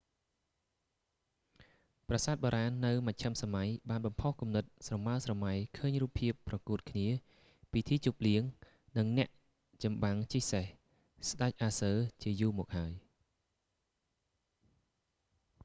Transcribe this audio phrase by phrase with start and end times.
[2.07, 7.07] ប្រាសាទបុរាណនៅមជ្ឈិមសម័យបានបំផុសគំនិតស្រមើលស្រម៉ៃឃើញរូបភាពប្រកូតគ្នា
[7.71, 8.43] ពិធីជប់លៀង
[8.97, 9.29] និងអ្នក
[9.83, 10.65] ចំបាំងជិះសេះ
[11.29, 12.91] ស្តេចអាស៊ើ arthurian ជាយូរមកហើយ